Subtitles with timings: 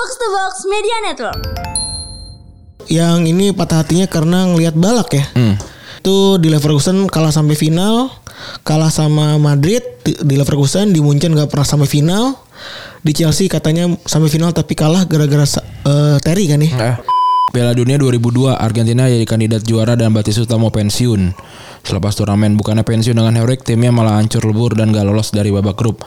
[0.00, 1.40] Box to Box Media Network.
[2.88, 5.28] Yang ini patah hatinya karena ngelihat balak ya.
[6.00, 8.08] Itu di Leverkusen kalah sampai final,
[8.64, 12.32] kalah sama Madrid di, Leverkusen, di Munchen nggak pernah sampai final.
[13.04, 16.72] Di Chelsea katanya sampai final tapi kalah gara-gara eh, Terry kan nih.
[16.80, 16.96] Eh.
[17.52, 21.28] Piala Dunia 2002 Argentina jadi kandidat juara dan Batistuta mau pensiun.
[21.84, 25.76] Selepas turnamen bukannya pensiun dengan heroik timnya malah hancur lebur dan gak lolos dari babak
[25.76, 26.00] grup.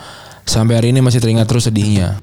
[0.49, 2.17] Sampai hari ini masih teringat terus sedihnya.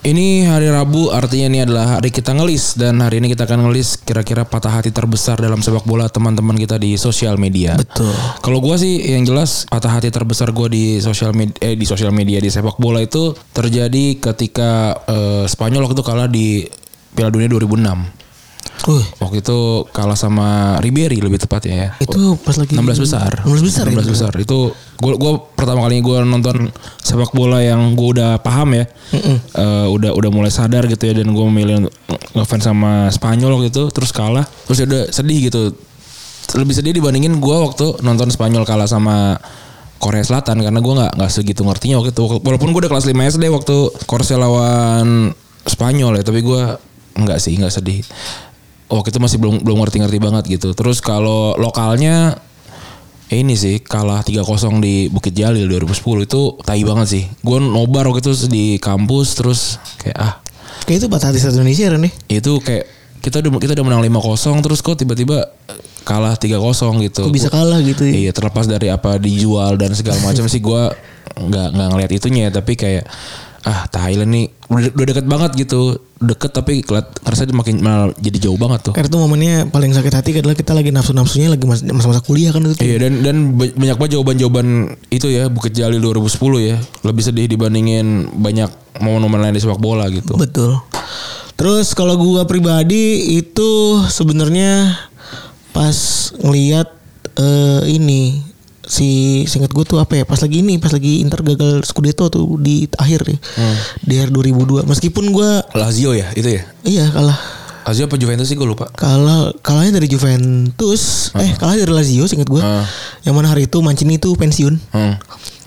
[0.00, 4.00] Ini hari Rabu artinya ini adalah hari kita ngelis dan hari ini kita akan ngelis
[4.00, 7.76] kira-kira patah hati terbesar dalam sepak bola teman-teman kita di sosial media.
[7.76, 8.08] Betul.
[8.40, 12.16] Kalau gua sih yang jelas patah hati terbesar gua di sosial media eh di sosial
[12.16, 16.64] media di sepak bola itu terjadi ketika eh, Spanyol waktu itu kalah di
[17.12, 18.20] Piala Dunia 2006.
[18.88, 21.88] Uh, Waktu itu kalah sama Ribery lebih tepatnya ya.
[22.00, 23.44] itu pas lagi 16 besar.
[23.44, 23.84] 16 besar.
[23.84, 24.04] 16 ya?
[24.08, 24.32] besar.
[24.40, 26.68] Itu gua gua pertama kali gua nonton
[27.00, 28.84] sepak bola yang gua udah paham ya.
[29.56, 31.88] Eh, udah udah mulai sadar gitu ya dan gua memilih
[32.36, 34.44] ngefans sama Spanyol gitu terus kalah.
[34.68, 35.72] Terus ya udah sedih gitu.
[36.54, 39.40] Lebih sedih dibandingin gua waktu nonton Spanyol kalah sama
[39.96, 42.22] Korea Selatan karena gua nggak nggak segitu ngertinya waktu itu.
[42.44, 45.32] Walaupun gua udah kelas 5 SD waktu Korsel lawan
[45.64, 46.76] Spanyol ya, tapi gua
[47.16, 48.04] nggak sih nggak sedih.
[48.90, 50.74] Waktu itu masih belum belum ngerti-ngerti banget gitu.
[50.74, 52.42] Terus kalau lokalnya
[53.30, 57.24] ini sih kalah 3-0 di Bukit Jalil 2010 itu tai banget sih.
[57.46, 59.60] Gue nobar waktu itu di kampus terus
[60.02, 60.34] kayak ah
[60.88, 62.12] Kayak itu patah hati satu Indonesia kan nih.
[62.26, 62.84] itu kayak
[63.20, 65.52] kita udah kita udah menang 5-0 terus kok tiba-tiba
[66.02, 66.58] kalah 3-0
[67.06, 67.22] gitu.
[67.28, 68.26] Kok bisa kalah gitu ya?
[68.26, 70.82] Iya terlepas dari apa dijual dan segala macam sih gue
[71.30, 73.06] nggak nggak ngeliat itunya ya tapi kayak
[73.60, 78.48] ah Thailand nih udah, udah deket banget gitu deket tapi keliat rasanya makin malah jadi
[78.48, 78.92] jauh banget tuh.
[78.92, 82.64] Karena itu momennya paling sakit hati adalah kita lagi nafsu-nafsunya lagi mas- masa-masa kuliah kan
[82.64, 82.76] itu.
[82.76, 84.66] Iya dan dan ba- banyak banget jawaban-jawaban
[85.08, 88.68] itu ya Bukit Jalil 2010 ya lebih sedih dibandingin banyak
[89.00, 90.36] momen-momen lain di sepak bola gitu.
[90.36, 90.76] Betul.
[91.56, 93.70] Terus kalau gua pribadi itu
[94.08, 94.96] sebenarnya
[95.72, 95.96] pas
[96.40, 96.88] ngelihat
[97.36, 98.49] eh, ini
[98.90, 102.58] si singkat gue tuh apa ya pas lagi ini pas lagi Inter gagal Scudetto tuh
[102.58, 103.38] di akhir ya.
[104.02, 106.62] Di akhir 2002 meskipun gua Lazio ya itu ya.
[106.82, 107.38] iya kalah.
[107.86, 108.90] Lazio apa Juventus sih gue lupa.
[108.98, 111.30] kalah kalahnya dari Juventus.
[111.38, 112.62] Eh kalah dari Lazio singkat gua.
[112.66, 112.86] Ah.
[113.22, 114.74] yang mana hari itu Mancini itu pensiun.
[114.90, 115.14] Hmm.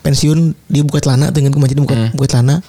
[0.04, 2.60] pensiun dia buka celana dengan Mancini buka, buka celana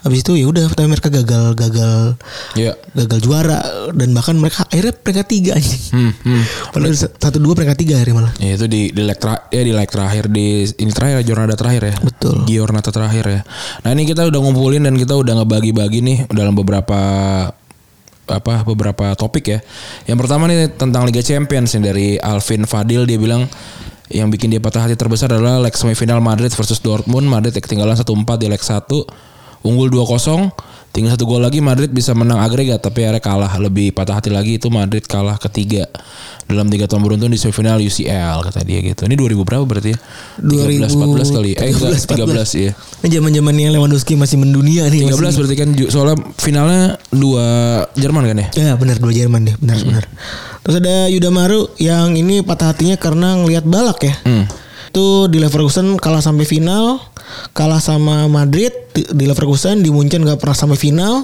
[0.00, 2.18] habis itu ya udah tapi mereka gagal gagal
[2.54, 2.74] Iya.
[2.92, 3.60] gagal juara
[3.92, 5.82] dan bahkan mereka akhirnya peringkat tiga anjing.
[5.92, 6.42] Hmm, hmm.
[6.72, 8.32] Padahal satu dua peringkat tiga akhirnya malah.
[8.36, 11.82] Ya itu di di leg tra- ya di leg terakhir di ini terakhir Jornada terakhir
[11.84, 11.94] ya.
[12.00, 12.36] Betul.
[12.44, 13.40] Giornata terakhir ya.
[13.82, 16.98] Nah ini kita udah ngumpulin dan kita udah ngebagi-bagi nih dalam beberapa
[18.26, 19.58] apa beberapa topik ya.
[20.04, 23.46] Yang pertama nih tentang Liga Champions nih dari Alvin Fadil dia bilang
[24.06, 27.26] yang bikin dia patah hati terbesar adalah leg semifinal Madrid versus Dortmund.
[27.26, 28.06] Madrid ketinggalan 1-4
[28.38, 28.86] di leg 1.
[29.66, 30.54] Unggul 2-0.
[30.96, 33.52] Tinggal satu gol lagi Madrid bisa menang agregat tapi akhirnya kalah.
[33.60, 35.84] Lebih patah hati lagi itu Madrid kalah ketiga
[36.48, 39.04] dalam tiga tahun beruntun di semifinal UCL kata dia gitu.
[39.04, 39.98] Ini 2000 berapa berarti ya?
[40.40, 41.50] 13 14 kali.
[41.52, 42.72] Eh enggak 13 ya.
[43.04, 45.04] Ini zaman zamannya Lewandowski masih mendunia nih.
[45.04, 45.36] 13 masih.
[45.36, 47.46] berarti kan soalnya finalnya dua
[47.92, 48.48] Jerman kan ya?
[48.56, 50.04] Ya benar dua Jerman deh benar benar.
[50.64, 54.16] Terus ada Yuda Maru yang ini patah hatinya karena ngelihat balak ya.
[54.24, 54.48] Hmm.
[54.96, 56.96] Itu di Leverkusen kalah sampai final,
[57.52, 61.20] kalah sama Madrid di, Leverkusen di Munchen nggak pernah sampai final.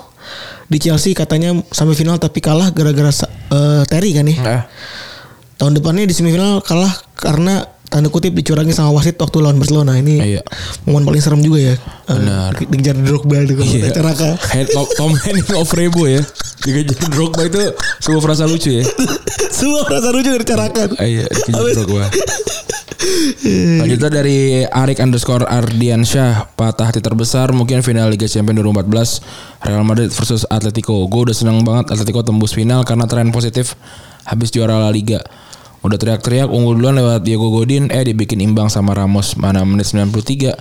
[0.69, 3.09] Di Chelsea katanya sampai final tapi kalah gara-gara
[3.49, 4.37] eh, Terry kan nih.
[4.37, 4.63] Eh,
[5.57, 9.97] Tahun depannya di semifinal kalah karena tanda kutip dicurangi sama wasit waktu lawan Barcelona.
[9.97, 10.43] Ini Iya.
[10.85, 11.73] momen paling serem juga ya.
[11.73, 12.53] Eh, Benar.
[12.53, 13.89] di- Dikejar Drogba itu kalau Iya.
[13.89, 14.33] acara kan.
[14.53, 14.69] Head,
[15.01, 16.21] Tom, Henning of Rebo ya.
[16.61, 17.57] Dikejar Drogba itu
[18.05, 18.85] sebuah frasa lucu ya.
[19.57, 20.89] Semua perasaan lucu dicarakan.
[21.01, 22.13] Ah, Iya, dikejar Drogba.
[23.83, 30.11] Lanjutnya dari Arik underscore Ardiansyah Patah hati terbesar mungkin final Liga Champions 2014 Real Madrid
[30.15, 30.95] versus Atletico.
[31.11, 33.75] Gue udah seneng banget Atletico tembus final Karena tren positif
[34.27, 35.19] Habis juara La Liga.
[35.83, 39.35] Udah teriak-teriak unggul duluan lewat Diego Godin Eh dibikin imbang sama Ramos.
[39.35, 40.55] Mana menit 93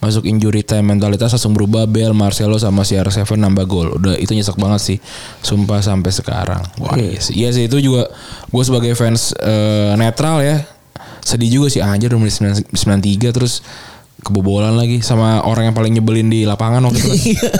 [0.00, 4.00] Masuk injury time mentalitas langsung berubah Bel, Marcelo sama CR7 nambah gol.
[4.00, 4.98] Udah itu nyesek banget sih
[5.44, 6.62] Sumpah sampai sekarang.
[6.80, 7.20] Wah iya.
[7.20, 8.08] sih, iya sih itu juga
[8.48, 10.79] Gue sebagai fans eh, netral ya
[11.30, 13.62] sedih juga sih anjir udah menit 9 93 terus
[14.20, 17.08] kebobolan lagi sama orang yang paling nyebelin di lapangan waktu itu.
[17.08, 17.50] kan.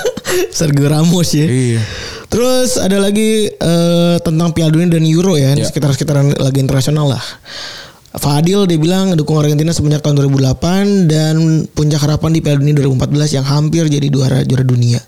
[0.51, 1.47] Sergio Ramos ya.
[1.47, 1.81] iya.
[2.27, 5.65] Terus ada lagi eh, tentang Piala Dunia dan Euro ya, Ya.
[5.65, 7.25] sekitar-sekitaran lagi internasional lah.
[8.11, 11.35] Fadil dia bilang dukung Argentina semenjak tahun 2008 dan
[11.71, 14.99] puncak harapan di Piala Dunia 2014 yang hampir jadi juara juara dunia.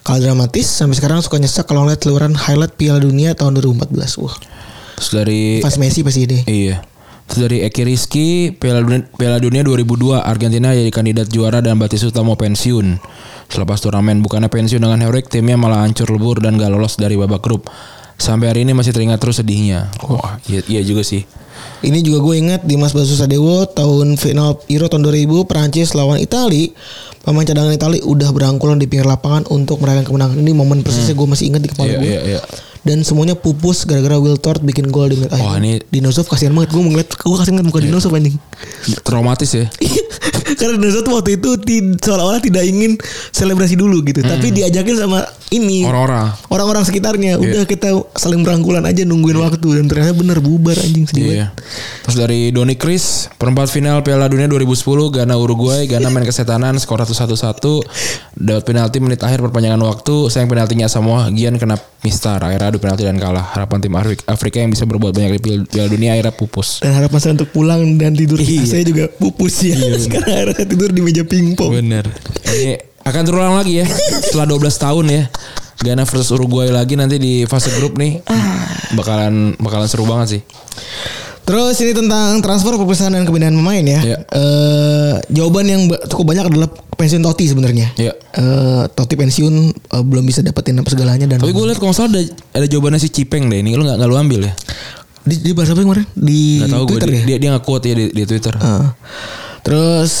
[0.00, 4.20] Kalau dramatis sampai sekarang suka nyesek kalau ngeliat seluruhan highlight Piala Dunia tahun 2014.
[4.20, 4.36] Wah,
[4.96, 6.38] Terus dari pas Messi pasti ini.
[6.44, 6.84] Iya.
[7.26, 12.22] Terus dari Eki Rizky, Piala Dunia, Piala Dunia 2002, Argentina jadi kandidat juara dan Batistuta
[12.22, 13.02] mau pensiun.
[13.46, 17.42] Selepas turnamen, bukannya pensiun dengan heroik, timnya malah hancur lebur dan gak lolos dari babak
[17.42, 17.66] grup.
[18.16, 19.90] Sampai hari ini masih teringat terus sedihnya.
[20.06, 21.26] Wah, iya, iya juga sih.
[21.84, 26.72] Ini juga gue ingat Dimas Basu Sadewo tahun final Euro tahun 2000 Prancis lawan Itali.
[27.20, 30.36] Pemain cadangan Itali udah berangkulan di pinggir lapangan untuk merayakan kemenangan.
[30.40, 32.06] Ini momen persisnya gue masih ingat di kepala Iya, gue.
[32.08, 32.40] iya, iya.
[32.86, 35.58] Dan semuanya pupus gara-gara Will Tort bikin gol di menit Wah, akhir.
[35.58, 38.38] ini- Dinosov kasihan banget gue ngeliat gue kasihan banget muka Dinosov anjing.
[39.02, 39.66] Traumatis ya.
[40.56, 41.50] Karena Dinosov waktu itu
[41.98, 42.94] seolah-olah tidak ingin
[43.28, 45.90] selebrasi dulu gitu, tapi diajakin sama ini Hmm.
[45.92, 46.26] Orang-orang.
[46.48, 47.32] orang-orang sekitarnya.
[47.36, 47.68] Udah Iya.
[47.68, 51.36] kita saling berangkulan aja nungguin waktu dan ternyata bener bubar anjing sedih banget.
[51.36, 51.46] Iya.
[52.02, 54.74] Terus dari Doni Chris, perempat final Piala Dunia 2010,
[55.08, 57.82] Ghana Uruguay, Ghana main kesetanan, skor 1-1-1,
[58.32, 63.02] dapat penalti menit akhir perpanjangan waktu, sayang penaltinya semua, Gian kena mistar, akhirnya adu penalti
[63.02, 63.56] dan kalah.
[63.56, 66.84] Harapan tim Afri- Afrika yang bisa berbuat banyak di Piala- Dunia akhirnya pupus.
[66.84, 68.68] Dan harapan saya untuk pulang dan tidur Iya.
[68.68, 69.80] saya juga pupus ya.
[69.96, 71.72] Sekarang akhirnya tidur di meja pingpong.
[71.72, 72.04] Bener.
[72.44, 73.86] Ini akan terulang lagi ya
[74.20, 75.22] setelah 12 tahun ya.
[75.76, 78.20] Ghana versus Uruguay lagi nanti di fase grup nih.
[78.92, 80.42] Bakalan bakalan seru banget sih.
[81.46, 84.00] Terus ini tentang transfer perpisahan dan kepindahan pemain ya.
[84.02, 84.18] Iya.
[84.34, 86.66] Eh, jawaban yang cukup banyak adalah
[86.98, 87.94] pensiun Totti sebenarnya.
[87.94, 88.12] Iya.
[88.18, 92.18] Eh, Totti pensiun eh, belum bisa dapetin apa segalanya dan Tapi gue liat kalau salah
[92.18, 93.62] ada, ada jawabannya si Cipeng deh.
[93.62, 94.54] Ini lu nggak lu ambil ya?
[95.26, 97.24] di, di bahasa apa kemarin di Gak tahu gue Twitter dia, ya.
[97.26, 98.54] dia dia nggak quote ya di, di Twitter.
[98.54, 98.86] Heeh.
[99.66, 100.12] terus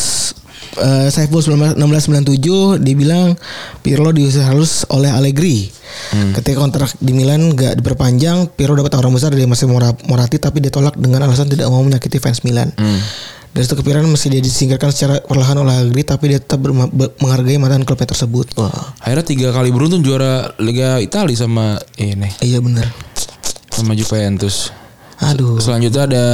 [0.76, 3.38] eh Saiful 19- 1697 dibilang
[3.80, 5.70] Pirlo diusir halus oleh Allegri.
[6.06, 6.32] Hmm.
[6.32, 10.60] Ketika kontrak di Milan gak diperpanjang, Pirlo dapat tawaran besar dari Massimo Mora- Moratti tapi
[10.60, 12.70] ditolak dengan alasan tidak mau menyakiti fans Milan.
[12.72, 13.00] Hmm.
[13.48, 16.60] Dari situ kepikiran mesti dia disingkirkan secara perlahan oleh Allegri tapi dia tetap
[17.16, 18.52] menghargai mantan klubnya tersebut.
[18.54, 22.84] Wah, Akhirnya tiga kali beruntun juara Liga Italia sama ini iya bener.
[23.66, 24.68] sama Juventus.
[25.18, 25.56] Aduh.
[25.56, 26.26] Selanjutnya ada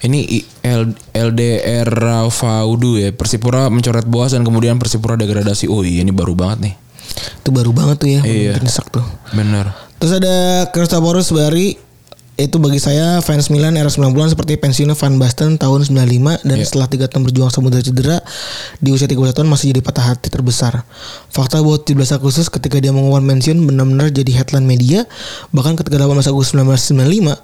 [0.00, 5.66] ini L- LDR Rafaudu ya Persipura mencoret Boas dan kemudian Persipura degradasi.
[5.66, 6.74] Oh iya ini baru banget nih.
[7.42, 8.20] Itu baru banget tuh ya.
[8.22, 8.52] Iya.
[8.60, 9.04] Nyesek tuh.
[9.32, 9.72] Bener.
[9.98, 11.74] Terus ada Kristoforus Bari
[12.38, 16.70] itu bagi saya fans Milan era 90-an seperti pensiunnya Van Basten tahun 95 dan Iya.
[16.70, 18.22] setelah 3 tahun berjuang samudera cedera
[18.78, 20.86] di usia 31 tahun masih jadi patah hati terbesar.
[21.34, 25.02] Fakta bahwa 17 Agustus ketika dia mengumumkan pensiun benar-benar jadi headline media
[25.50, 27.42] bahkan ketika 18 Agustus 1995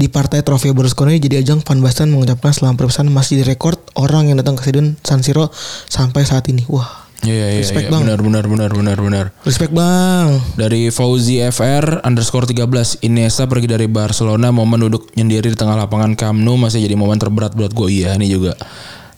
[0.00, 4.32] di partai Trofeo Berlusconi jadi ajang Van Basten mengucapkan selamat perpisahan masih jadi rekor orang
[4.32, 5.52] yang datang ke stadion San Siro
[5.92, 6.64] sampai saat ini.
[6.72, 8.02] Wah, Iya iya Respect, iya Bang.
[8.02, 9.24] benar benar benar benar benar.
[9.46, 10.42] respect bang.
[10.58, 16.18] Dari Fauzi FR underscore 13 Iniesta pergi dari Barcelona momen duduk nyendiri di tengah lapangan
[16.18, 18.58] Camp Nou masih jadi momen terberat buat gue iya ini juga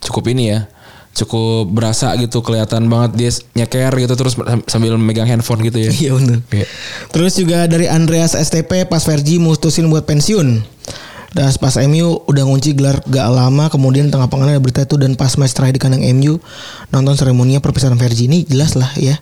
[0.05, 0.69] cukup ini ya
[1.15, 4.35] cukup berasa gitu kelihatan banget dia nyeker gitu terus
[4.67, 5.91] sambil megang handphone gitu ya.
[5.95, 6.39] Iya bener.
[6.51, 6.67] Iya.
[7.15, 10.74] Terus juga dari Andreas STP pas Vergi mutusin buat pensiun.
[11.35, 15.19] Dan pas MU udah ngunci gelar gak lama kemudian tengah pengen ada berita itu dan
[15.19, 16.39] pas match terakhir di kandang MU
[16.95, 19.19] nonton seremoninya perpisahan Vergi ini jelas lah ya.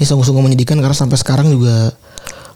[0.00, 1.92] Ini sungguh-sungguh menyedihkan karena sampai sekarang juga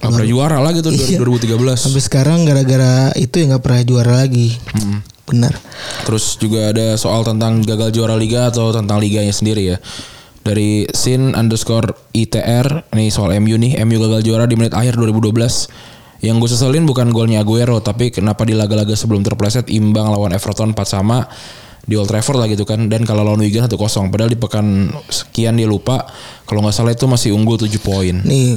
[0.00, 1.16] Gak pernah juara lagi tuh Iya.
[1.20, 1.80] 2013.
[1.80, 4.52] sampai sekarang gara-gara itu ya nggak pernah juara lagi.
[5.24, 5.56] Benar.
[6.04, 9.76] Terus juga ada soal tentang gagal juara liga atau tentang liganya sendiri ya.
[10.44, 15.32] Dari sin underscore ITR nih soal MU nih MU gagal juara di menit akhir 2012
[16.24, 20.72] yang gue seselin bukan golnya Aguero tapi kenapa di laga-laga sebelum terpleset imbang lawan Everton
[20.72, 21.28] 4 sama
[21.84, 22.88] di Old Trafford lah gitu kan.
[22.88, 23.76] Dan kalau lawan Wigan 1-0
[24.08, 26.08] padahal di pekan sekian dia lupa.
[26.48, 28.16] Kalau nggak salah itu masih unggul 7 poin.
[28.24, 28.56] Nih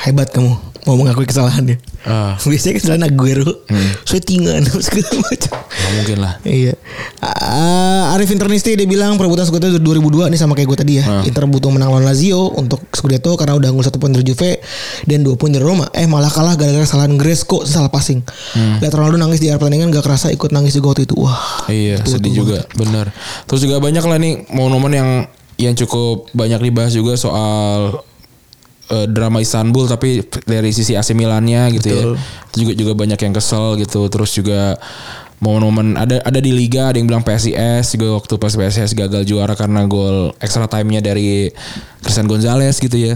[0.00, 0.56] hebat kamu
[0.88, 1.76] mau mengakui kesalahannya.
[2.08, 3.68] Ah, Biasanya kesalahan Aguero,
[4.08, 5.52] settingan segala macam.
[5.68, 6.32] nggak mungkin lah.
[6.40, 6.72] Iya.
[7.20, 11.04] Ah, Arif Internisti dia bilang perebutan Scudetto 2002 ini sama kayak gue tadi ya.
[11.04, 11.22] Ah.
[11.28, 14.64] Inter butuh menang lawan Lazio untuk Scudetto karena udah unggul satu poin dari Juve
[15.04, 15.92] dan dua poin dari Roma.
[15.92, 18.24] Eh malah kalah gara-gara kesalahan Gresco salah passing.
[18.56, 18.80] Hmm.
[18.80, 21.14] Lihat Ronaldo nangis di akhir pertandingan gak kerasa ikut nangis juga waktu itu.
[21.20, 21.68] Wah.
[21.68, 23.12] Iya sedih juga benar.
[23.44, 25.10] Terus juga banyak lah nih momen-momen yang
[25.58, 28.00] yang cukup banyak dibahas juga soal
[28.92, 32.02] eh, drama Istanbul tapi dari sisi AC Milannya gitu ya.
[32.52, 34.08] Itu juga juga banyak yang kesel gitu.
[34.08, 34.76] Terus juga
[35.38, 39.54] momen-momen ada ada di liga ada yang bilang PSIS juga waktu pas PSIS gagal juara
[39.54, 41.46] karena gol extra time-nya dari
[42.02, 43.14] Christian Gonzalez gitu ya.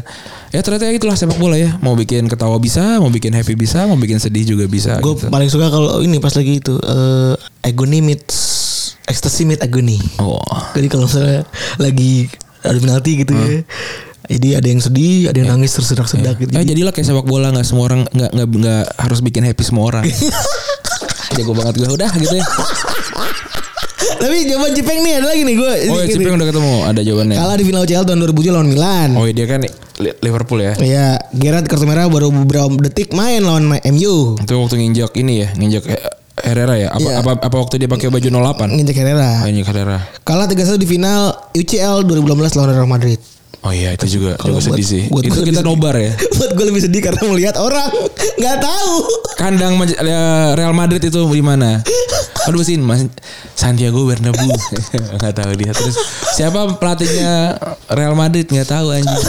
[0.54, 1.74] Ya ternyata itulah sepak bola ya.
[1.82, 5.32] Mau bikin ketawa bisa, mau bikin happy bisa, mau bikin sedih juga bisa Gue gitu.
[5.32, 7.34] paling suka kalau ini pas lagi itu eh
[7.66, 8.38] agony meets
[9.10, 9.98] ecstasy meet agony.
[10.22, 10.38] Oh.
[10.78, 11.42] Jadi kalau misalnya
[11.82, 12.30] lagi
[12.62, 13.66] ada penalti gitu ya.
[14.32, 16.50] Jadi ada yang sedih, ada yang nangis tersedak-sedak gitu.
[16.50, 19.84] Ya jadilah kayak sepak bola nggak semua orang nggak nggak nggak harus bikin happy semua
[19.88, 20.04] orang.
[21.36, 22.44] jago banget gue udah gitu ya.
[24.12, 25.72] Tapi jawaban Jepang nih ada lagi nih gue.
[25.88, 27.36] Oh ya Cipeng udah ketemu ada jawabannya.
[27.36, 29.08] Kalah di final UCL tahun 2007 lawan Milan.
[29.16, 29.60] Oh dia kan
[29.98, 30.72] Li- Liverpool ya.
[30.76, 34.36] Iya, Gerard kartu merah baru beberapa detik main lawan MU.
[34.38, 36.00] Itu waktu nginjak ini ya, nginjak eh,
[36.38, 36.88] Herrera ya.
[36.90, 37.14] Apa Iya.
[37.20, 38.72] apa apa waktu dia pakai baju 08?
[38.72, 39.30] Nginjek Herrera.
[39.42, 39.98] Oh, nginjak Herrera.
[40.22, 41.22] Kalah 3-1 di final
[41.52, 43.18] UCL 2018 lawan Real Madrid.
[43.62, 45.02] Oh iya itu juga Kalau juga sedih buat- sih.
[45.06, 45.70] buat itu kita sedih.
[45.70, 46.12] nobar ya.
[46.38, 47.88] Buat gue lebih sedih karena melihat orang
[48.36, 48.94] nggak tahu.
[49.38, 51.78] Kandang ya, Real Madrid itu di mana?
[52.42, 53.06] Aduh sin Mas
[53.54, 54.50] Santiago Bernabeu.
[55.14, 55.70] Enggak tahu dia.
[55.70, 55.94] Terus
[56.32, 57.54] siapa pelatihnya
[57.88, 59.22] Real Madrid nggak tahu anjing.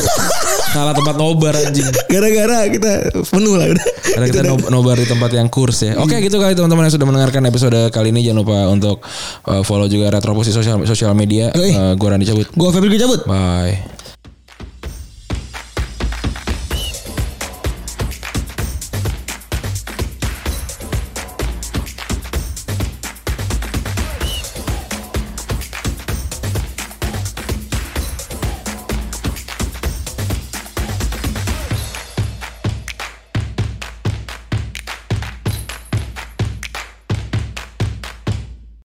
[0.73, 1.85] Salah tempat nobar anjing.
[2.09, 2.91] Gara-gara kita
[3.29, 3.85] penuh lah udah.
[4.17, 5.93] Karena kita no- nobar di tempat yang kurs ya.
[6.01, 8.97] Oke gitu kali teman-teman yang sudah mendengarkan episode kali ini jangan lupa untuk
[9.45, 11.53] uh, follow juga Retropus di sosial sosial media.
[11.53, 12.49] Uh, gue Randy cabut.
[12.49, 13.21] Gue Febri cabut.
[13.29, 14.02] Bye.